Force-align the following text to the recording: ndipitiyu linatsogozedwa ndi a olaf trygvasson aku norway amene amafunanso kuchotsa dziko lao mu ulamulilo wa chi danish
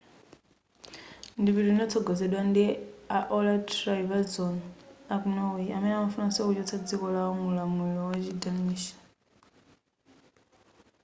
ndipitiyu 1.39 1.67
linatsogozedwa 1.69 2.41
ndi 2.49 2.65
a 3.17 3.19
olaf 3.37 3.61
trygvasson 3.69 4.55
aku 5.13 5.25
norway 5.35 5.69
amene 5.75 5.93
amafunanso 5.95 6.39
kuchotsa 6.47 6.75
dziko 6.87 7.05
lao 7.15 7.31
mu 7.37 7.45
ulamulilo 7.51 8.01
wa 8.11 8.17
chi 8.23 8.33
danish 8.41 8.85